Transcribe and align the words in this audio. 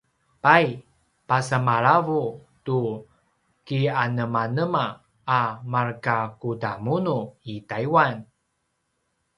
pay 0.43 0.65
pasemalavu 1.27 2.21
tu 2.65 2.79
kianemanema 3.65 4.83
a 5.39 5.41
markakudamunu 5.71 7.17
i 7.53 7.55
taiwan? 7.69 8.15